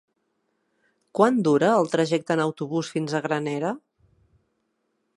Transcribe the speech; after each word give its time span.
Quant 1.19 1.37
dura 1.49 1.69
el 1.83 1.91
trajecte 1.97 2.37
en 2.39 2.43
autobús 2.49 2.91
fins 2.97 3.15
a 3.21 3.25
Granera? 3.29 3.75